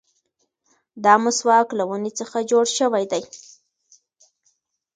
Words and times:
دا 1.03 1.13
مسواک 1.23 1.67
له 1.79 1.83
ونې 1.89 2.11
څخه 2.19 2.37
جوړ 2.51 2.65
شوی 2.77 3.03
دی. 3.11 3.23